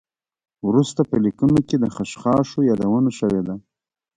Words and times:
وروسته 0.67 1.01
په 1.09 1.15
لیکنو 1.25 1.59
کې 1.67 1.75
د 1.79 1.85
خشخاشو 1.95 2.59
یادونه 2.69 3.11
شوې 3.19 3.41
ده. 3.47 3.55